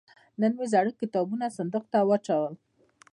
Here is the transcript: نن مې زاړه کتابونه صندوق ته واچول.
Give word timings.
نن 0.41 0.51
مې 0.57 0.65
زاړه 0.73 0.91
کتابونه 1.01 1.45
صندوق 1.57 1.85
ته 1.91 1.97
واچول. 2.07 2.53